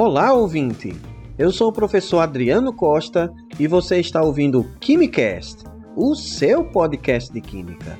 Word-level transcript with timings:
Olá, 0.00 0.32
ouvinte! 0.32 0.94
Eu 1.36 1.50
sou 1.50 1.70
o 1.70 1.72
professor 1.72 2.20
Adriano 2.20 2.72
Costa 2.72 3.34
e 3.58 3.66
você 3.66 3.98
está 3.98 4.22
ouvindo 4.22 4.60
o 4.60 4.64
Quimicast, 4.78 5.64
o 5.96 6.14
seu 6.14 6.62
podcast 6.62 7.32
de 7.32 7.40
Química. 7.40 7.98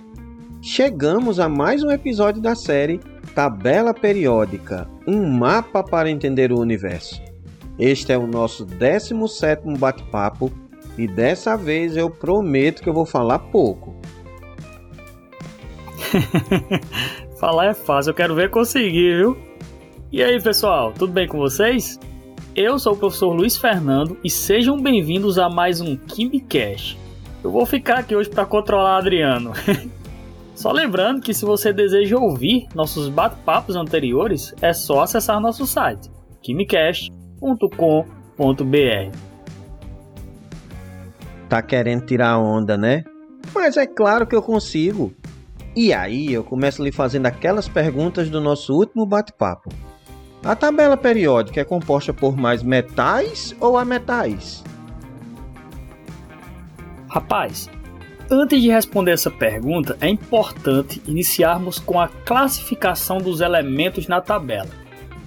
Chegamos 0.63 1.41
a 1.41 1.49
mais 1.49 1.83
um 1.83 1.91
episódio 1.91 2.41
da 2.41 2.55
série 2.55 3.01
Tabela 3.35 3.93
Periódica 3.93 4.89
um 5.09 5.29
mapa 5.29 5.83
para 5.83 6.09
entender 6.09 6.53
o 6.53 6.61
universo. 6.61 7.21
Este 7.77 8.13
é 8.13 8.17
o 8.17 8.29
nosso 8.29 8.65
17 8.65 9.77
bate-papo 9.77 10.53
e 10.97 11.09
dessa 11.09 11.57
vez 11.57 11.97
eu 11.97 12.09
prometo 12.09 12.81
que 12.81 12.89
eu 12.89 12.95
vou 12.95 13.07
falar 13.07 13.41
pouco. 13.41 14.01
falar 17.41 17.67
é 17.67 17.75
fácil, 17.75 18.11
eu 18.11 18.15
quero 18.15 18.37
ver 18.37 18.51
conseguir, 18.51 19.17
viu? 19.17 19.48
E 20.11 20.23
aí, 20.23 20.43
pessoal, 20.43 20.91
tudo 20.91 21.13
bem 21.13 21.29
com 21.29 21.37
vocês? 21.37 22.01
Eu 22.57 22.79
sou 22.79 22.95
o 22.95 22.97
professor 22.97 23.31
Luiz 23.31 23.59
Fernando 23.59 24.17
e 24.25 24.31
sejam 24.31 24.81
bem-vindos 24.81 25.39
a 25.39 25.51
mais 25.51 25.83
um 25.83 25.99
KimbiCast. 25.99 26.99
Eu 27.45 27.51
vou 27.51 27.67
ficar 27.67 27.99
aqui 27.99 28.17
hoje 28.17 28.31
para 28.31 28.47
controlar 28.47 28.97
Adriano. 28.97 29.53
Só 30.57 30.73
lembrando 30.73 31.21
que 31.21 31.35
se 31.35 31.45
você 31.45 31.75
deseja 31.75 32.17
ouvir 32.17 32.67
nossos 32.75 33.11
bate-papos 33.11 33.77
anteriores, 33.77 34.55
é 34.63 34.73
só 34.73 35.03
acessar 35.03 35.39
nosso 35.41 35.67
site 35.67 36.11
kimicast.com.br. 36.43 39.17
Tá 41.51 41.61
querendo 41.61 42.07
tirar 42.07 42.39
onda, 42.39 42.79
né? 42.79 43.05
Mas 43.55 43.77
é 43.77 43.87
claro 43.87 44.27
que 44.27 44.35
eu 44.35 44.43
consigo. 44.43 45.13
E 45.77 45.93
aí 45.93 46.33
eu 46.33 46.43
começo 46.43 46.83
lhe 46.83 46.91
fazendo 46.91 47.27
aquelas 47.27 47.69
perguntas 47.69 48.31
do 48.31 48.41
nosso 48.41 48.75
último 48.75 49.05
bate-papo. 49.05 49.69
A 50.45 50.55
tabela 50.55 50.97
periódica 50.97 51.61
é 51.61 51.65
composta 51.65 52.13
por 52.13 52.37
mais 52.37 52.63
metais 52.63 53.55
ou 53.61 53.77
ametais? 53.77 54.63
Rapaz, 57.09 57.69
antes 58.31 58.63
de 58.63 58.69
responder 58.69 59.13
essa 59.13 59.31
pergunta, 59.31 59.97
é 60.01 60.09
importante 60.09 61.03
iniciarmos 61.07 61.79
com 61.81 62.01
a 62.01 62.09
classificação 62.09 63.19
dos 63.19 63.41
elementos 63.41 64.07
na 64.07 64.21
tabela. 64.21 64.71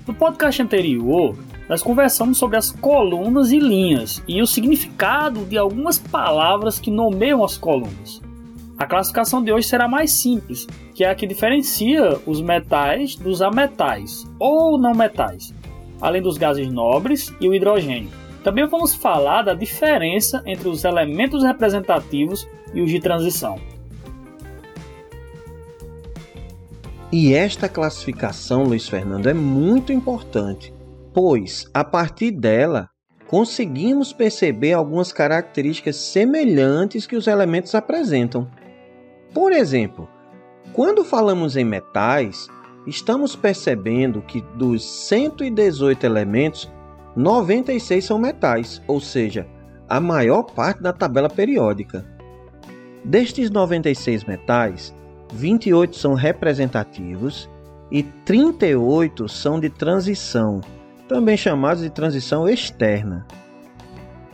No 0.08 0.14
podcast 0.14 0.62
anterior, 0.62 1.36
nós 1.68 1.84
conversamos 1.84 2.38
sobre 2.38 2.58
as 2.58 2.72
colunas 2.72 3.52
e 3.52 3.60
linhas 3.60 4.24
e 4.28 4.42
o 4.42 4.48
significado 4.48 5.46
de 5.46 5.58
algumas 5.58 6.00
palavras 6.00 6.80
que 6.80 6.90
nomeiam 6.90 7.44
as 7.44 7.58
colunas. 7.58 8.22
A 8.82 8.88
classificação 8.88 9.44
de 9.44 9.54
hoje 9.54 9.68
será 9.68 9.88
mais 9.88 10.10
simples, 10.12 10.66
que 10.96 11.04
é 11.04 11.10
a 11.12 11.14
que 11.14 11.28
diferencia 11.28 12.20
os 12.26 12.42
metais 12.42 13.16
dos 13.16 13.40
ametais 13.40 14.26
ou 14.40 14.76
não 14.76 14.96
metais, 14.96 15.54
além 16.02 16.20
dos 16.20 16.36
gases 16.36 16.68
nobres 16.68 17.32
e 17.40 17.48
o 17.48 17.54
hidrogênio. 17.54 18.10
Também 18.44 18.68
vamos 18.68 18.96
falar 18.96 19.44
da 19.44 19.54
diferença 19.54 20.42
entre 20.48 20.68
os 20.68 20.84
elementos 20.84 21.44
representativos 21.44 22.50
e 22.74 22.82
os 22.82 22.90
de 22.90 23.00
transição. 23.00 23.60
E 27.12 27.36
esta 27.36 27.70
classificação, 27.70 28.64
Luiz 28.64 28.90
Fernando, 28.90 29.28
é 29.28 29.34
muito 29.34 29.94
importante, 29.94 30.74
pois 31.14 31.70
a 31.72 31.84
partir 31.84 32.32
dela 32.32 32.90
conseguimos 33.28 34.12
perceber 34.12 34.74
algumas 34.74 35.14
características 35.14 35.98
semelhantes 35.98 37.06
que 37.06 37.16
os 37.16 37.28
elementos 37.28 37.76
apresentam. 37.76 38.50
Por 39.34 39.54
exemplo, 39.54 40.10
quando 40.74 41.04
falamos 41.04 41.56
em 41.56 41.64
metais, 41.64 42.48
estamos 42.86 43.36
percebendo 43.36 44.22
que 44.22 44.42
dos 44.56 44.84
118 44.84 46.06
elementos, 46.06 46.72
96 47.16 48.04
são 48.04 48.18
metais, 48.18 48.82
ou 48.88 49.00
seja, 49.00 49.48
a 49.88 50.00
maior 50.00 50.44
parte 50.44 50.82
da 50.82 50.94
tabela 50.94 51.30
periódica. 51.30 52.06
Destes 53.04 53.50
96 53.50 54.26
metais, 54.26 54.94
28 55.34 55.96
são 55.96 56.14
representativos 56.14 57.50
e 57.90 58.04
38 58.04 59.28
são 59.28 59.60
de 59.60 59.70
transição, 59.70 60.62
também 61.08 61.36
chamados 61.36 61.84
de 61.84 61.90
transição 61.90 62.48
externa. 62.48 63.26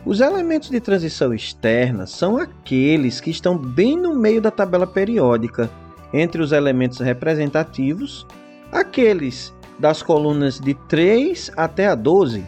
Os 0.08 0.20
elementos 0.20 0.70
de 0.70 0.80
transição 0.80 1.34
externa 1.34 2.06
são 2.06 2.38
aqueles 2.38 3.20
que 3.20 3.28
estão 3.28 3.58
bem 3.58 3.94
no 3.94 4.14
meio 4.14 4.40
da 4.40 4.50
tabela 4.50 4.86
periódica, 4.86 5.68
entre 6.14 6.40
os 6.40 6.50
elementos 6.50 6.98
representativos, 6.98 8.26
aqueles 8.72 9.52
das 9.78 10.02
colunas 10.02 10.58
de 10.58 10.72
3 10.72 11.52
até 11.54 11.88
a 11.88 11.94
12. 11.94 12.42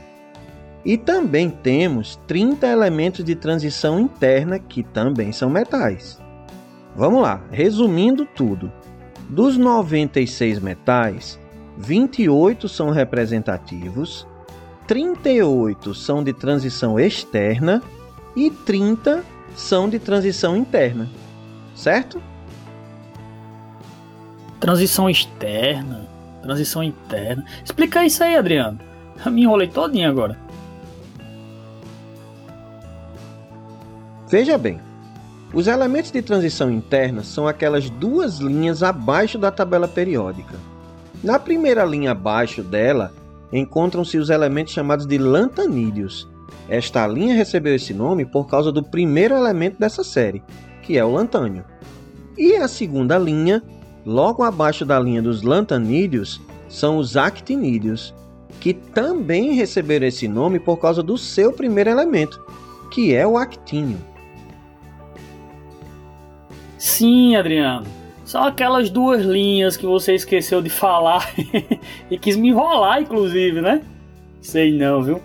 E 0.87 0.97
também 0.97 1.51
temos 1.51 2.19
30 2.27 2.67
elementos 2.67 3.23
de 3.23 3.35
transição 3.35 4.01
interna 4.01 4.59
que 4.59 4.83
também 4.83 5.31
são 5.31 5.51
metais. 5.51 6.19
Vamos 6.97 7.21
lá, 7.21 7.43
resumindo 7.51 8.25
tudo. 8.25 8.73
Dos 9.29 9.59
96 9.59 10.61
metais, 10.61 11.39
28 11.77 12.71
são 12.71 12.89
representativos, 12.89 14.27
38 14.91 15.95
são 15.95 16.21
de 16.21 16.33
transição 16.33 16.99
externa 16.99 17.81
e 18.35 18.51
30 18.51 19.23
são 19.55 19.89
de 19.89 20.01
transição 20.01 20.57
interna. 20.57 21.09
Certo? 21.77 22.21
Transição 24.59 25.09
externa, 25.09 26.09
transição 26.43 26.83
interna. 26.83 27.45
Explica 27.65 28.05
isso 28.05 28.25
aí, 28.25 28.35
Adriano. 28.35 28.81
Eu 29.25 29.31
me 29.31 29.43
enrolei 29.43 29.69
todinho 29.69 30.11
agora. 30.11 30.37
Veja 34.29 34.59
bem, 34.59 34.81
os 35.55 35.69
elementos 35.69 36.11
de 36.11 36.21
transição 36.21 36.69
interna 36.69 37.23
são 37.23 37.47
aquelas 37.47 37.89
duas 37.89 38.39
linhas 38.39 38.83
abaixo 38.83 39.39
da 39.39 39.53
tabela 39.53 39.87
periódica. 39.87 40.57
Na 41.23 41.39
primeira 41.39 41.85
linha 41.85 42.11
abaixo 42.11 42.61
dela 42.61 43.20
encontram-se 43.53 44.19
os 44.19 44.31
elementos 44.31 44.73
chamados 44.73 45.07
de 45.07 45.19
lantanídeos. 45.19 46.29
Esta 46.69 47.07
linha 47.07 47.35
recebeu 47.35 47.75
esse 47.75 47.93
nome 47.93 48.25
por 48.25 48.47
causa 48.47 48.71
do 48.71 48.83
primeiro 48.83 49.35
elemento 49.35 49.79
dessa 49.79 50.05
série, 50.05 50.43
que 50.83 50.97
é 50.97 51.05
o 51.05 51.13
lantânio. 51.13 51.65
E 52.39 52.57
a 52.57 52.69
segunda 52.69 53.19
linha, 53.19 53.63
logo 54.07 54.43
abaixo 54.43 54.85
da 54.85 54.99
linha 54.99 55.21
dos 55.21 55.43
lantanídeos, 55.43 56.41
são 56.69 56.99
os 56.99 57.17
actinídeos, 57.17 58.15
que 58.61 58.73
também 58.73 59.53
receberam 59.55 60.07
esse 60.07 60.29
nome 60.29 60.61
por 60.61 60.77
causa 60.77 61.03
do 61.03 61.19
seu 61.19 61.53
primeiro 61.53 61.91
elemento, 61.91 62.41
que 62.91 63.15
é 63.15 63.27
o 63.27 63.37
actínio. 63.37 63.99
Sim, 66.79 67.37
Adriano. 67.37 68.00
São 68.31 68.45
aquelas 68.45 68.91
duas 68.91 69.23
linhas 69.23 69.77
que 69.77 69.85
você 69.85 70.15
esqueceu 70.15 70.63
de 70.63 70.71
falar 70.71 71.35
e 72.09 72.17
quis 72.17 72.37
me 72.37 72.51
enrolar, 72.51 73.03
inclusive, 73.03 73.61
né? 73.61 73.83
Sei 74.41 74.71
não, 74.71 75.03
viu? 75.03 75.21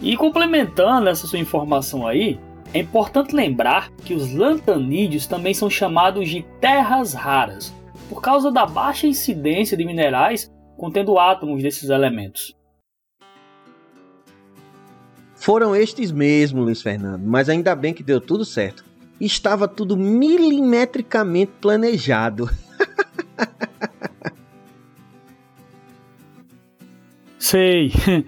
E 0.00 0.16
complementando 0.16 1.08
essa 1.08 1.26
sua 1.26 1.40
informação 1.40 2.06
aí, 2.06 2.38
é 2.72 2.78
importante 2.78 3.34
lembrar 3.34 3.90
que 4.04 4.14
os 4.14 4.32
lantanídeos 4.32 5.26
também 5.26 5.52
são 5.54 5.68
chamados 5.68 6.28
de 6.28 6.46
terras 6.60 7.14
raras, 7.14 7.74
por 8.08 8.22
causa 8.22 8.52
da 8.52 8.64
baixa 8.64 9.08
incidência 9.08 9.76
de 9.76 9.84
minerais 9.84 10.48
contendo 10.76 11.18
átomos 11.18 11.64
desses 11.64 11.90
elementos. 11.90 12.54
Foram 15.34 15.74
estes 15.74 16.12
mesmo, 16.12 16.62
Luiz 16.62 16.80
Fernando, 16.80 17.26
mas 17.26 17.48
ainda 17.48 17.74
bem 17.74 17.92
que 17.92 18.04
deu 18.04 18.20
tudo 18.20 18.44
certo 18.44 18.85
estava 19.20 19.66
tudo 19.66 19.96
milimetricamente 19.96 21.52
planejado. 21.60 22.50
Sei. 27.38 27.92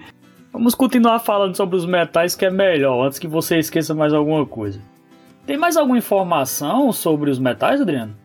Vamos 0.51 0.73
continuar 0.73 1.19
falando 1.19 1.55
sobre 1.55 1.75
os 1.75 1.85
metais 1.85 2.35
que 2.35 2.45
é 2.45 2.49
melhor, 2.49 3.05
antes 3.05 3.19
que 3.19 3.27
você 3.27 3.59
esqueça 3.59 3.93
mais 3.93 4.13
alguma 4.13 4.45
coisa. 4.45 4.81
Tem 5.45 5.57
mais 5.57 5.77
alguma 5.77 5.97
informação 5.97 6.91
sobre 6.91 7.29
os 7.29 7.37
metais, 7.37 7.81
Adriano? 7.81 8.15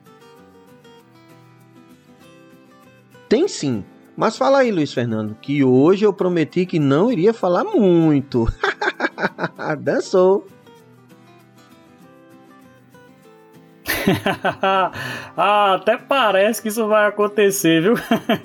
Tem 3.29 3.49
sim. 3.49 3.85
Mas 4.17 4.37
fala 4.37 4.59
aí, 4.59 4.71
Luiz 4.71 4.93
Fernando, 4.93 5.37
que 5.41 5.65
hoje 5.65 6.05
eu 6.05 6.13
prometi 6.13 6.65
que 6.65 6.79
não 6.79 7.11
iria 7.11 7.35
falar 7.35 7.65
muito. 7.65 8.47
Dançou. 9.81 10.47
ah, 15.37 15.75
até 15.75 15.97
parece 15.97 16.63
que 16.63 16.69
isso 16.69 16.87
vai 16.87 17.07
acontecer, 17.07 17.83
viu? 17.83 17.95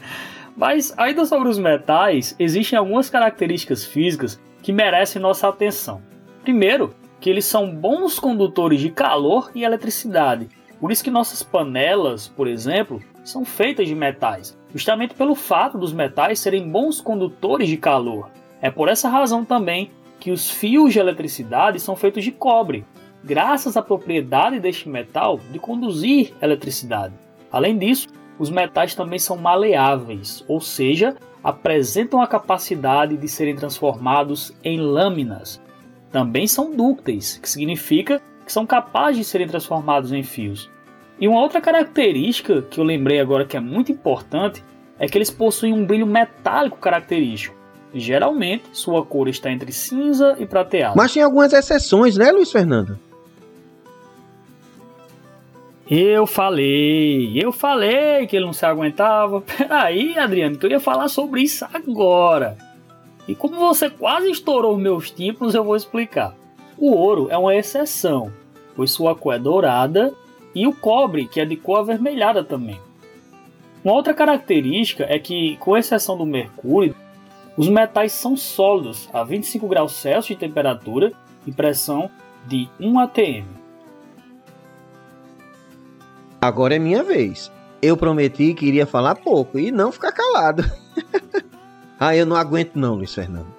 Mas 0.55 0.93
ainda 0.97 1.25
sobre 1.25 1.47
os 1.47 1.57
metais, 1.57 2.35
existem 2.37 2.77
algumas 2.77 3.09
características 3.09 3.85
físicas 3.85 4.39
que 4.61 4.73
merecem 4.73 5.21
nossa 5.21 5.47
atenção. 5.47 6.01
Primeiro, 6.43 6.93
que 7.19 7.29
eles 7.29 7.45
são 7.45 7.73
bons 7.73 8.19
condutores 8.19 8.79
de 8.79 8.89
calor 8.89 9.51
e 9.53 9.63
eletricidade. 9.63 10.49
Por 10.79 10.91
isso 10.91 11.03
que 11.03 11.11
nossas 11.11 11.43
panelas, 11.43 12.27
por 12.27 12.47
exemplo, 12.47 13.01
são 13.23 13.43
feitas 13.43 13.87
de 13.87 13.95
metais, 13.95 14.57
justamente 14.73 15.13
pelo 15.13 15.35
fato 15.35 15.77
dos 15.77 15.93
metais 15.93 16.39
serem 16.39 16.69
bons 16.69 17.01
condutores 17.01 17.67
de 17.67 17.77
calor. 17.77 18.29
É 18.61 18.71
por 18.71 18.87
essa 18.89 19.09
razão 19.09 19.43
também 19.43 19.91
que 20.19 20.31
os 20.31 20.49
fios 20.49 20.93
de 20.93 20.99
eletricidade 20.99 21.79
são 21.79 21.95
feitos 21.95 22.23
de 22.23 22.31
cobre, 22.31 22.85
graças 23.23 23.75
à 23.75 23.81
propriedade 23.81 24.59
deste 24.59 24.87
metal 24.87 25.39
de 25.51 25.59
conduzir 25.59 26.33
eletricidade. 26.41 27.13
Além 27.51 27.77
disso, 27.77 28.07
os 28.37 28.49
metais 28.49 28.95
também 28.95 29.19
são 29.19 29.35
maleáveis, 29.37 30.43
ou 30.47 30.61
seja, 30.61 31.15
apresentam 31.43 32.21
a 32.21 32.27
capacidade 32.27 33.17
de 33.17 33.27
serem 33.27 33.55
transformados 33.55 34.53
em 34.63 34.79
lâminas. 34.79 35.61
Também 36.11 36.47
são 36.47 36.75
dúcteis, 36.75 37.37
que 37.37 37.49
significa 37.49 38.21
que 38.45 38.51
são 38.51 38.65
capazes 38.65 39.17
de 39.17 39.23
serem 39.23 39.47
transformados 39.47 40.11
em 40.11 40.23
fios. 40.23 40.69
E 41.19 41.27
uma 41.27 41.41
outra 41.41 41.59
característica 41.59 42.61
que 42.61 42.79
eu 42.79 42.83
lembrei 42.83 43.19
agora 43.19 43.45
que 43.45 43.57
é 43.57 43.59
muito 43.59 43.91
importante 43.91 44.63
é 44.97 45.07
que 45.07 45.17
eles 45.17 45.29
possuem 45.29 45.73
um 45.73 45.85
brilho 45.85 46.07
metálico 46.07 46.77
característico. 46.77 47.55
Geralmente, 47.93 48.63
sua 48.71 49.03
cor 49.05 49.27
está 49.27 49.51
entre 49.51 49.71
cinza 49.71 50.35
e 50.39 50.45
prateado. 50.45 50.95
Mas 50.95 51.13
tem 51.13 51.23
algumas 51.23 51.51
exceções, 51.53 52.17
né, 52.17 52.31
Luiz 52.31 52.51
Fernando? 52.51 52.99
Eu 55.91 56.27
falei, 56.27 57.31
eu 57.35 57.51
falei 57.51 58.27
que 58.27 58.35
ele 58.35 58.45
não 58.45 58.53
se 58.53 58.63
aguentava. 58.63 59.41
Peraí, 59.41 60.15
Adriano, 60.19 60.55
que 60.55 60.67
eu 60.67 60.69
ia 60.69 60.79
falar 60.79 61.07
sobre 61.07 61.41
isso 61.41 61.65
agora. 61.73 62.55
E 63.27 63.33
como 63.33 63.55
você 63.55 63.89
quase 63.89 64.29
estourou 64.29 64.77
meus 64.77 65.09
tímpanos, 65.09 65.55
eu 65.55 65.63
vou 65.63 65.75
explicar. 65.75 66.35
O 66.77 66.91
ouro 66.91 67.27
é 67.31 67.37
uma 67.37 67.55
exceção, 67.55 68.31
pois 68.75 68.91
sua 68.91 69.15
cor 69.15 69.33
é 69.33 69.39
dourada, 69.39 70.13
e 70.53 70.67
o 70.67 70.73
cobre, 70.73 71.27
que 71.27 71.41
é 71.41 71.45
de 71.45 71.55
cor 71.55 71.79
avermelhada 71.79 72.43
também. 72.43 72.79
Uma 73.83 73.95
outra 73.95 74.13
característica 74.13 75.07
é 75.09 75.17
que, 75.17 75.57
com 75.57 75.75
exceção 75.75 76.15
do 76.15 76.25
mercúrio, 76.25 76.95
os 77.57 77.67
metais 77.67 78.11
são 78.11 78.37
sólidos 78.37 79.09
a 79.11 79.23
25 79.23 79.67
graus 79.67 79.93
Celsius 79.93 80.27
de 80.27 80.47
temperatura 80.47 81.11
e 81.47 81.51
pressão 81.51 82.11
de 82.47 82.69
1 82.79 82.99
atm. 82.99 83.58
Agora 86.41 86.75
é 86.75 86.79
minha 86.79 87.03
vez. 87.03 87.51
Eu 87.81 87.97
prometi 87.97 88.53
que 88.53 88.65
iria 88.65 88.85
falar 88.85 89.15
pouco 89.15 89.59
e 89.59 89.71
não 89.71 89.91
ficar 89.91 90.13
calado. 90.13 90.63
ah, 91.99 92.15
eu 92.15 92.25
não 92.25 92.35
aguento 92.35 92.75
não, 92.75 92.95
Luiz 92.95 93.13
Fernando. 93.13 93.53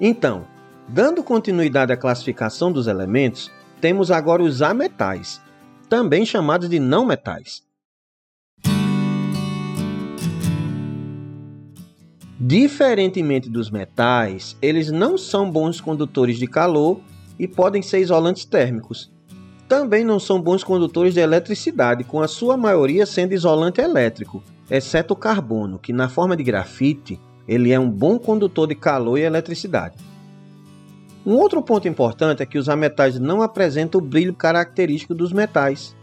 Então, 0.00 0.46
dando 0.88 1.22
continuidade 1.22 1.92
à 1.92 1.96
classificação 1.96 2.70
dos 2.70 2.86
elementos, 2.86 3.50
temos 3.80 4.12
agora 4.12 4.42
os 4.42 4.62
ametais, 4.62 5.40
também 5.88 6.24
chamados 6.24 6.68
de 6.68 6.78
não 6.78 7.04
metais. 7.04 7.62
Diferentemente 12.38 13.48
dos 13.48 13.70
metais, 13.70 14.56
eles 14.62 14.90
não 14.90 15.16
são 15.16 15.50
bons 15.50 15.80
condutores 15.80 16.38
de 16.38 16.46
calor 16.46 17.00
e 17.38 17.48
podem 17.48 17.82
ser 17.82 18.00
isolantes 18.00 18.44
térmicos, 18.44 19.12
também 19.72 20.04
não 20.04 20.20
são 20.20 20.38
bons 20.38 20.62
condutores 20.62 21.14
de 21.14 21.20
eletricidade, 21.20 22.04
com 22.04 22.20
a 22.20 22.28
sua 22.28 22.58
maioria 22.58 23.06
sendo 23.06 23.32
isolante 23.32 23.80
elétrico, 23.80 24.42
exceto 24.70 25.14
o 25.14 25.16
carbono, 25.16 25.78
que 25.78 25.94
na 25.94 26.10
forma 26.10 26.36
de 26.36 26.42
grafite, 26.42 27.18
ele 27.48 27.72
é 27.72 27.80
um 27.80 27.88
bom 27.88 28.18
condutor 28.18 28.68
de 28.68 28.74
calor 28.74 29.16
e 29.16 29.22
eletricidade. 29.22 29.96
Um 31.24 31.36
outro 31.36 31.62
ponto 31.62 31.88
importante 31.88 32.42
é 32.42 32.46
que 32.46 32.58
os 32.58 32.68
ametais 32.68 33.18
não 33.18 33.40
apresentam 33.40 33.98
o 33.98 34.04
brilho 34.04 34.34
característico 34.34 35.14
dos 35.14 35.32
metais. 35.32 35.96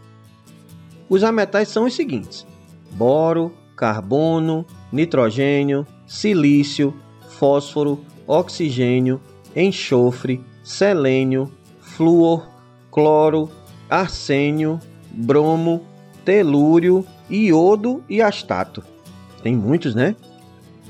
Os 1.08 1.22
ametais 1.22 1.68
são 1.68 1.84
os 1.84 1.94
seguintes: 1.94 2.44
boro, 2.90 3.52
carbono, 3.76 4.66
nitrogênio, 4.90 5.86
silício, 6.08 6.92
fósforo, 7.38 8.00
oxigênio, 8.26 9.20
enxofre, 9.54 10.44
selênio, 10.64 11.48
flúor, 11.80 12.48
cloro, 12.90 13.48
arsênio, 13.90 14.78
bromo, 15.10 15.82
telúrio, 16.24 17.04
iodo 17.28 18.04
e 18.08 18.22
astato. 18.22 18.82
Tem 19.42 19.56
muitos, 19.56 19.94
né? 19.94 20.14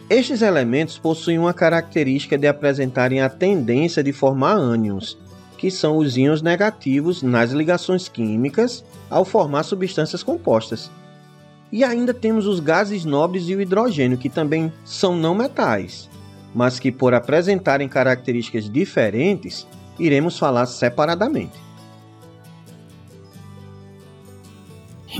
Estes 0.09 0.43
elementos 0.43 0.99
possuem 0.99 1.39
uma 1.39 1.55
característica 1.55 2.37
de 2.37 2.47
apresentarem 2.47 3.21
a 3.21 3.29
tendência 3.29 4.03
de 4.03 4.13
formar 4.13 4.55
ânions, 4.55 5.17
que 5.57 5.71
são 5.71 5.97
os 5.97 6.17
íons 6.17 6.43
negativos 6.43 7.23
nas 7.23 7.53
ligações 7.53 8.09
químicas 8.09 8.85
ao 9.09 9.25
formar 9.25 9.63
substâncias 9.63 10.23
compostas. 10.23 10.91
E 11.71 11.85
ainda 11.85 12.13
temos 12.13 12.47
os 12.47 12.59
gases 12.59 13.05
nobres 13.05 13.49
e 13.49 13.55
o 13.55 13.61
hidrogênio, 13.61 14.19
que 14.19 14.29
também 14.29 14.73
são 14.85 15.15
não 15.15 15.35
metais, 15.35 16.11
mas 16.53 16.81
que, 16.81 16.91
por 16.91 17.15
apresentarem 17.15 17.89
características 17.89 18.69
diferentes, 18.69 19.65
iremos 19.97 20.37
falar 20.37 20.67
separadamente. 20.67 21.70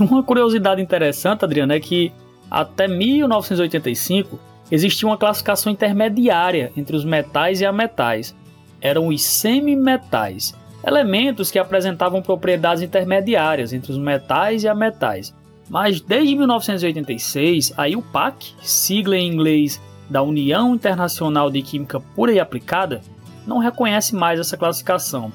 Uma 0.03 0.23
curiosidade 0.23 0.81
interessante, 0.81 1.45
Adriano, 1.45 1.73
é 1.73 1.79
que 1.79 2.11
até 2.49 2.87
1985 2.87 4.39
existia 4.71 5.07
uma 5.07 5.17
classificação 5.17 5.71
intermediária 5.71 6.71
entre 6.75 6.95
os 6.95 7.05
metais 7.05 7.61
e 7.61 7.65
ametais. 7.65 8.35
Eram 8.79 9.07
os 9.07 9.21
semimetais, 9.21 10.55
elementos 10.85 11.51
que 11.51 11.59
apresentavam 11.59 12.21
propriedades 12.21 12.81
intermediárias 12.81 13.73
entre 13.73 13.91
os 13.91 13.97
metais 13.97 14.63
e 14.63 14.67
ametais. 14.67 15.33
Mas 15.69 16.01
desde 16.01 16.35
1986, 16.35 17.73
a 17.77 17.87
IUPAC, 17.87 18.53
sigla 18.61 19.15
em 19.15 19.31
inglês 19.31 19.81
da 20.09 20.21
União 20.21 20.75
Internacional 20.75 21.49
de 21.49 21.61
Química 21.61 21.99
Pura 21.99 22.33
e 22.33 22.39
Aplicada, 22.39 23.01
não 23.47 23.59
reconhece 23.59 24.15
mais 24.15 24.39
essa 24.39 24.57
classificação. 24.57 25.31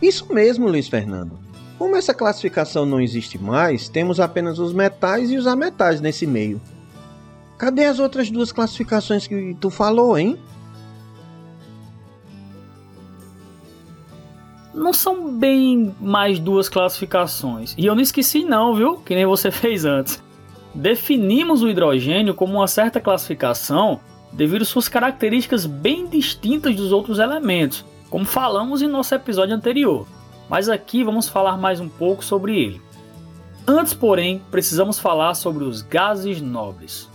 Isso 0.00 0.32
mesmo, 0.32 0.68
Luiz 0.68 0.88
Fernando. 0.88 1.38
Como 1.78 1.96
essa 1.96 2.14
classificação 2.14 2.84
não 2.84 3.00
existe 3.00 3.38
mais, 3.38 3.88
temos 3.88 4.18
apenas 4.18 4.58
os 4.58 4.72
metais 4.72 5.30
e 5.30 5.36
os 5.36 5.46
ametais 5.46 6.00
nesse 6.00 6.26
meio. 6.26 6.60
Cadê 7.56 7.84
as 7.84 7.98
outras 7.98 8.30
duas 8.30 8.52
classificações 8.52 9.26
que 9.26 9.56
tu 9.60 9.70
falou, 9.70 10.16
hein? 10.18 10.38
Não 14.74 14.92
são 14.92 15.32
bem 15.32 15.94
mais 16.00 16.38
duas 16.38 16.68
classificações. 16.68 17.74
E 17.76 17.86
eu 17.86 17.94
não 17.94 18.02
esqueci 18.02 18.44
não, 18.44 18.74
viu? 18.74 18.96
Que 18.98 19.14
nem 19.14 19.26
você 19.26 19.50
fez 19.52 19.84
antes. 19.84 20.22
Definimos 20.74 21.62
o 21.62 21.68
hidrogênio 21.68 22.34
como 22.34 22.54
uma 22.54 22.68
certa 22.68 23.00
classificação 23.00 24.00
devido 24.32 24.62
às 24.62 24.68
suas 24.68 24.88
características 24.88 25.66
bem 25.66 26.06
distintas 26.06 26.76
dos 26.76 26.92
outros 26.92 27.18
elementos 27.18 27.84
como 28.10 28.24
falamos 28.24 28.82
em 28.82 28.88
nosso 28.88 29.14
episódio 29.14 29.54
anterior, 29.54 30.06
mas 30.48 30.68
aqui 30.68 31.04
vamos 31.04 31.28
falar 31.28 31.56
mais 31.56 31.80
um 31.80 31.88
pouco 31.88 32.24
sobre 32.24 32.58
ele. 32.58 32.82
Antes, 33.66 33.92
porém, 33.92 34.42
precisamos 34.50 34.98
falar 34.98 35.34
sobre 35.34 35.64
os 35.64 35.82
gases 35.82 36.40
nobres. 36.40 37.08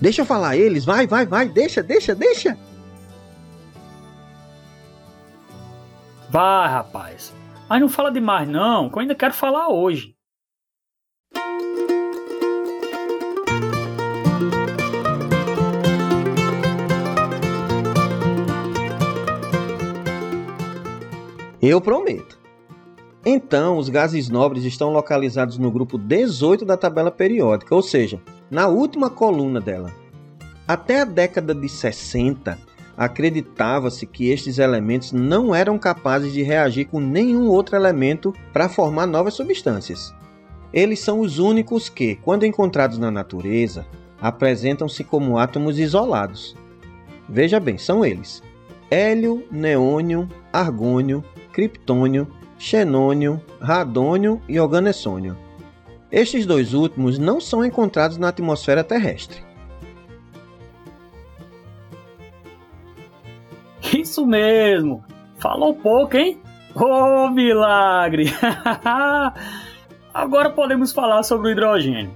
Deixa 0.00 0.22
eu 0.22 0.26
falar 0.26 0.56
eles, 0.56 0.84
vai, 0.84 1.06
vai, 1.06 1.24
vai, 1.24 1.48
deixa, 1.48 1.82
deixa, 1.82 2.14
deixa. 2.14 2.58
Vai, 6.28 6.68
rapaz. 6.68 7.32
Mas 7.68 7.80
não 7.80 7.88
fala 7.88 8.10
demais 8.10 8.48
não, 8.48 8.88
que 8.90 8.96
eu 8.96 9.00
ainda 9.00 9.14
quero 9.14 9.34
falar 9.34 9.68
hoje. 9.68 10.17
Eu 21.60 21.80
prometo. 21.80 22.38
Então, 23.26 23.78
os 23.78 23.88
gases 23.88 24.28
nobres 24.28 24.64
estão 24.64 24.92
localizados 24.92 25.58
no 25.58 25.72
grupo 25.72 25.98
18 25.98 26.64
da 26.64 26.76
tabela 26.76 27.10
periódica, 27.10 27.74
ou 27.74 27.82
seja, 27.82 28.20
na 28.48 28.68
última 28.68 29.10
coluna 29.10 29.60
dela. 29.60 29.92
Até 30.68 31.00
a 31.00 31.04
década 31.04 31.52
de 31.52 31.68
60, 31.68 32.56
acreditava-se 32.96 34.06
que 34.06 34.30
estes 34.30 34.58
elementos 34.58 35.10
não 35.10 35.52
eram 35.52 35.76
capazes 35.78 36.32
de 36.32 36.42
reagir 36.42 36.86
com 36.86 37.00
nenhum 37.00 37.48
outro 37.48 37.74
elemento 37.74 38.32
para 38.52 38.68
formar 38.68 39.06
novas 39.06 39.34
substâncias. 39.34 40.14
Eles 40.72 41.00
são 41.00 41.20
os 41.20 41.40
únicos 41.40 41.88
que, 41.88 42.14
quando 42.16 42.46
encontrados 42.46 42.98
na 42.98 43.10
natureza, 43.10 43.84
apresentam-se 44.20 45.02
como 45.02 45.38
átomos 45.38 45.78
isolados. 45.78 46.54
Veja 47.28 47.58
bem, 47.58 47.78
são 47.78 48.04
eles: 48.04 48.42
hélio, 48.90 49.46
neônio, 49.50 50.28
argônio, 50.52 51.24
criptônio, 51.52 52.26
xenônio, 52.58 53.40
radônio 53.60 54.40
e 54.48 54.58
organessônio. 54.58 55.36
Estes 56.10 56.46
dois 56.46 56.72
últimos 56.72 57.18
não 57.18 57.40
são 57.40 57.64
encontrados 57.64 58.16
na 58.16 58.28
atmosfera 58.28 58.82
terrestre. 58.82 59.42
Isso 63.94 64.26
mesmo! 64.26 65.04
Falou 65.38 65.74
pouco, 65.74 66.16
hein? 66.16 66.40
Oh, 66.74 67.30
milagre! 67.30 68.26
Agora 70.12 70.50
podemos 70.50 70.92
falar 70.92 71.22
sobre 71.22 71.48
o 71.48 71.50
hidrogênio. 71.52 72.10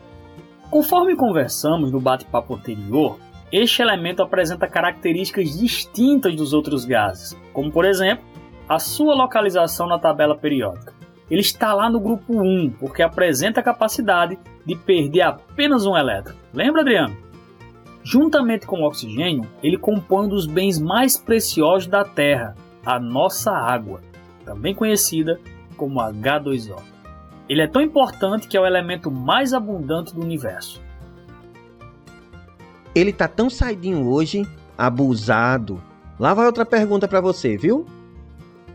Conforme 0.71 1.15
conversamos 1.15 1.93
no 1.93 2.01
bate-papo 2.01 2.55
anterior, 2.55 3.19
este 3.53 3.83
elemento 3.83 4.23
apresenta 4.23 4.67
características 4.67 5.59
distintas 5.59 6.35
dos 6.35 6.55
outros 6.55 6.87
gases, 6.87 7.39
como 7.53 7.71
por 7.71 7.85
exemplo, 7.85 8.25
a 8.67 8.79
sua 8.79 9.15
localização 9.15 9.87
na 9.87 9.99
tabela 9.99 10.37
periódica. 10.37 10.95
Ele 11.31 11.43
está 11.43 11.75
lá 11.75 11.91
no 11.91 12.01
grupo 12.01 12.43
1, 12.43 12.71
porque 12.81 13.03
apresenta 13.03 13.61
a 13.61 13.63
capacidade 13.63 14.39
de 14.65 14.75
perder 14.75 15.23
apenas 15.23 15.87
um 15.87 15.97
elétron. 15.97 16.35
Lembra, 16.53 16.81
Adriano? 16.81 17.17
Juntamente 18.03 18.67
com 18.67 18.81
o 18.81 18.87
oxigênio, 18.87 19.49
ele 19.63 19.79
compõe 19.79 20.27
um 20.27 20.29
dos 20.29 20.47
bens 20.47 20.81
mais 20.81 21.17
preciosos 21.17 21.87
da 21.87 22.05
Terra, 22.05 22.57
a 22.85 22.99
nossa 22.99 23.53
água, 23.53 24.01
também 24.45 24.75
conhecida 24.75 25.39
como 25.77 26.01
H2O. 26.01 26.81
Ele 27.49 27.63
é 27.63 27.67
tão 27.67 27.83
importante 27.83 28.49
que 28.49 28.57
é 28.57 28.61
o 28.61 28.67
elemento 28.67 29.11
mais 29.11 29.53
abundante 29.53 30.15
do 30.15 30.23
universo. 30.23 30.82
Ele 32.95 33.13
tá 33.13 33.27
tão 33.27 33.49
saidinho 33.49 34.07
hoje, 34.09 34.47
abusado. 34.77 35.83
Lá 36.19 36.35
vai 36.35 36.47
outra 36.47 36.67
pergunta 36.67 37.09
para 37.09 37.21
você, 37.21 37.57
viu? 37.57 37.87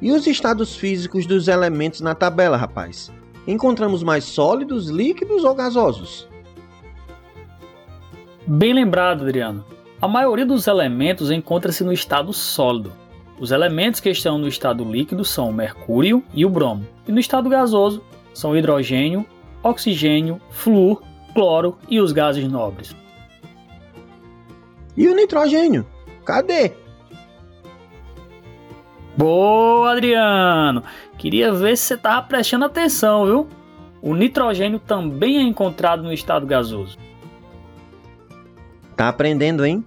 E 0.02 0.12
os 0.12 0.26
estados 0.28 0.76
físicos 0.76 1.26
dos 1.26 1.48
elementos 1.48 2.02
na 2.02 2.16
tabela, 2.16 2.58
rapaz? 2.58 3.12
Encontramos 3.48 4.04
mais 4.04 4.24
sólidos, 4.24 4.90
líquidos 4.90 5.44
ou 5.44 5.56
gasosos? 5.56 6.28
Bem 8.46 8.74
lembrado, 8.74 9.24
Adriano. 9.24 9.64
A 10.02 10.08
maioria 10.08 10.46
dos 10.46 10.68
elementos 10.68 11.32
encontra-se 11.32 11.84
no 11.84 11.92
estado 11.94 12.32
sólido. 12.34 12.92
Os 13.40 13.52
elementos 13.52 14.00
que 14.00 14.10
estão 14.10 14.38
no 14.38 14.48
estado 14.48 14.84
líquido 14.84 15.24
são 15.24 15.50
o 15.50 15.54
mercúrio 15.54 16.24
e 16.34 16.46
o 16.46 16.50
bromo, 16.50 16.88
e 17.08 17.12
no 17.12 17.20
estado 17.20 17.50
gasoso 17.50 18.02
são 18.34 18.52
o 18.52 18.58
hidrogênio, 18.58 19.26
oxigênio, 19.62 20.42
flúor, 20.50 21.02
cloro 21.34 21.78
e 21.88 22.00
os 22.00 22.12
gases 22.12 22.48
nobres. 22.48 22.96
E 24.98 25.08
o 25.08 25.16
nitrogênio? 25.16 25.86
Cadê? 26.26 26.74
Boa, 29.16 29.92
Adriano! 29.92 30.84
Queria 31.18 31.54
ver 31.54 31.78
se 31.78 31.84
você 31.84 31.94
estava 31.94 32.28
prestando 32.28 32.66
atenção, 32.66 33.26
viu? 33.26 33.48
O 34.02 34.16
nitrogênio 34.16 34.80
também 34.80 35.38
é 35.38 35.42
encontrado 35.42 36.02
no 36.02 36.12
estado 36.12 36.46
gasoso. 36.46 36.98
Tá 38.96 39.10
aprendendo, 39.10 39.64
hein? 39.64 39.86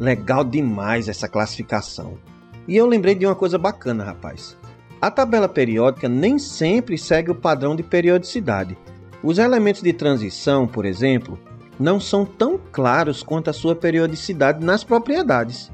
Legal 0.00 0.42
demais 0.42 1.08
essa 1.08 1.28
classificação. 1.28 2.18
E 2.66 2.76
eu 2.76 2.86
lembrei 2.86 3.14
de 3.14 3.26
uma 3.26 3.34
coisa 3.34 3.58
bacana, 3.58 4.04
rapaz. 4.04 4.56
A 5.00 5.10
tabela 5.10 5.48
periódica 5.48 6.08
nem 6.08 6.38
sempre 6.38 6.96
segue 6.96 7.30
o 7.30 7.34
padrão 7.34 7.76
de 7.76 7.82
periodicidade. 7.82 8.76
Os 9.22 9.38
elementos 9.38 9.82
de 9.82 9.92
transição, 9.92 10.66
por 10.66 10.84
exemplo, 10.84 11.38
não 11.78 12.00
são 12.00 12.24
tão 12.24 12.58
claros 12.72 13.22
quanto 13.22 13.50
a 13.50 13.52
sua 13.52 13.74
periodicidade 13.74 14.64
nas 14.64 14.82
propriedades. 14.82 15.70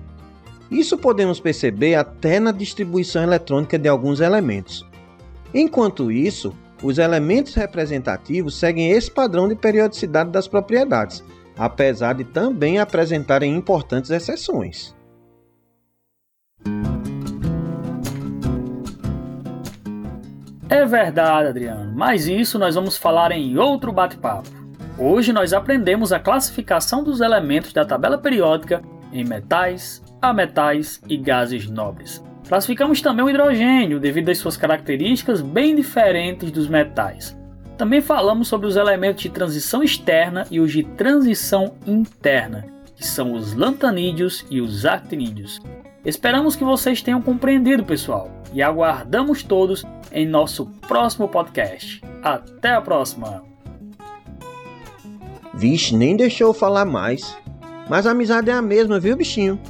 Isso 0.70 0.96
podemos 0.96 1.38
perceber 1.38 1.94
até 1.94 2.40
na 2.40 2.50
distribuição 2.50 3.22
eletrônica 3.22 3.78
de 3.78 3.88
alguns 3.88 4.20
elementos. 4.20 4.86
Enquanto 5.52 6.10
isso, 6.10 6.54
os 6.82 6.98
elementos 6.98 7.54
representativos 7.54 8.58
seguem 8.58 8.90
esse 8.90 9.10
padrão 9.10 9.46
de 9.46 9.54
periodicidade 9.54 10.30
das 10.30 10.48
propriedades, 10.48 11.22
apesar 11.56 12.14
de 12.14 12.24
também 12.24 12.78
apresentarem 12.78 13.54
importantes 13.54 14.10
exceções. 14.10 14.94
É 20.68 20.86
verdade, 20.86 21.48
Adriano, 21.48 21.92
mas 21.94 22.26
isso 22.26 22.58
nós 22.58 22.74
vamos 22.74 22.96
falar 22.96 23.30
em 23.30 23.58
outro 23.58 23.92
bate-papo. 23.92 24.61
Hoje 24.98 25.32
nós 25.32 25.52
aprendemos 25.52 26.12
a 26.12 26.20
classificação 26.20 27.02
dos 27.02 27.20
elementos 27.20 27.72
da 27.72 27.84
tabela 27.84 28.18
periódica 28.18 28.82
em 29.12 29.24
metais, 29.24 30.02
ametais 30.20 31.00
e 31.08 31.16
gases 31.16 31.68
nobres. 31.68 32.22
Classificamos 32.48 33.00
também 33.00 33.24
o 33.24 33.30
hidrogênio 33.30 33.98
devido 33.98 34.28
às 34.28 34.38
suas 34.38 34.56
características 34.56 35.40
bem 35.40 35.74
diferentes 35.74 36.50
dos 36.50 36.68
metais. 36.68 37.36
Também 37.78 38.00
falamos 38.00 38.48
sobre 38.48 38.66
os 38.66 38.76
elementos 38.76 39.22
de 39.22 39.30
transição 39.30 39.82
externa 39.82 40.46
e 40.50 40.60
os 40.60 40.70
de 40.70 40.82
transição 40.82 41.74
interna, 41.86 42.66
que 42.94 43.06
são 43.06 43.32
os 43.32 43.54
lantanídeos 43.54 44.44
e 44.50 44.60
os 44.60 44.84
actinídeos. 44.84 45.58
Esperamos 46.04 46.54
que 46.54 46.64
vocês 46.64 47.00
tenham 47.00 47.22
compreendido, 47.22 47.84
pessoal, 47.84 48.30
e 48.52 48.60
aguardamos 48.60 49.42
todos 49.42 49.84
em 50.10 50.26
nosso 50.26 50.66
próximo 50.86 51.28
podcast. 51.28 52.02
Até 52.22 52.74
a 52.74 52.80
próxima! 52.80 53.51
Vixe, 55.54 55.94
nem 55.94 56.16
deixou 56.16 56.48
eu 56.48 56.54
falar 56.54 56.84
mais. 56.84 57.36
Mas 57.88 58.06
a 58.06 58.12
amizade 58.12 58.50
é 58.50 58.54
a 58.54 58.62
mesma, 58.62 58.98
viu, 58.98 59.16
bichinho? 59.16 59.60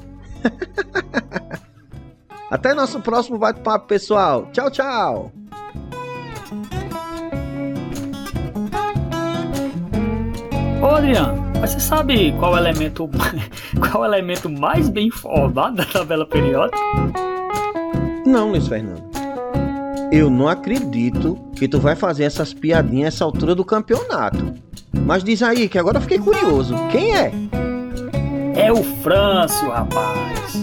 Até 2.50 2.74
nosso 2.74 3.00
próximo 3.00 3.38
bate-papo, 3.38 3.86
pessoal. 3.86 4.48
Tchau, 4.52 4.70
tchau. 4.70 5.32
Ô 10.82 10.86
Adriano, 10.86 11.42
mas 11.60 11.70
você 11.70 11.80
sabe 11.80 12.32
qual 12.38 12.56
elemento 12.56 13.08
qual 13.80 14.04
elemento 14.04 14.50
mais 14.50 14.88
bem 14.88 15.10
formado 15.10 15.76
da 15.76 15.84
tabela 15.84 16.26
periódica? 16.26 16.78
Não, 18.26 18.50
Luiz 18.50 18.68
Fernando. 18.68 19.12
Eu 20.12 20.28
não 20.28 20.46
acredito 20.46 21.38
que 21.56 21.66
tu 21.66 21.80
vai 21.80 21.96
fazer 21.96 22.24
essas 22.24 22.52
piadinhas 22.52 23.14
essa 23.14 23.24
altura 23.24 23.54
do 23.54 23.64
campeonato. 23.64 24.52
Mas 24.92 25.24
diz 25.24 25.42
aí, 25.42 25.68
que 25.68 25.78
agora 25.78 25.98
eu 25.98 26.02
fiquei 26.02 26.18
curioso. 26.18 26.74
Quem 26.90 27.14
é? 27.16 27.32
É 28.54 28.72
o 28.72 28.82
Frâncio, 28.82 29.70
rapaz. 29.70 30.54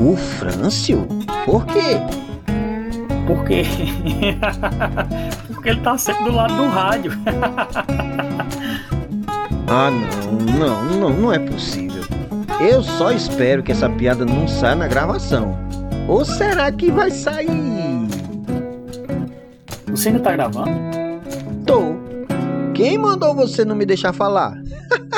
O 0.00 0.16
Frâncio? 0.16 1.06
Por 1.44 1.66
quê? 1.66 2.00
Porque. 3.26 3.64
Porque 5.52 5.68
ele 5.70 5.80
tá 5.80 5.98
sempre 5.98 6.24
do 6.24 6.32
lado 6.32 6.54
do 6.54 6.68
rádio. 6.68 7.12
ah, 9.68 9.90
não, 9.90 10.58
não, 10.58 10.84
não, 10.84 11.10
não 11.10 11.32
é 11.32 11.38
possível. 11.38 12.04
Eu 12.60 12.82
só 12.82 13.10
espero 13.10 13.62
que 13.62 13.72
essa 13.72 13.88
piada 13.88 14.24
não 14.24 14.46
saia 14.48 14.74
na 14.74 14.86
gravação. 14.86 15.58
Ou 16.08 16.24
será 16.24 16.72
que 16.72 16.90
vai 16.90 17.10
sair? 17.10 17.48
Você 19.86 20.08
ainda 20.08 20.20
tá 20.20 20.32
gravando? 20.32 20.97
Quem 22.78 22.96
mandou 22.96 23.34
você 23.34 23.64
não 23.64 23.74
me 23.74 23.84
deixar 23.84 24.12
falar? 24.12 24.56